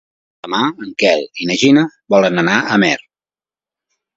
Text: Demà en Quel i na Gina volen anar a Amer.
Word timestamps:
Demà 0.45 0.61
en 0.83 0.95
Quel 1.03 1.21
i 1.45 1.49
na 1.49 1.57
Gina 1.65 1.83
volen 2.15 2.45
anar 2.45 2.57
a 2.63 2.67
Amer. 2.79 2.97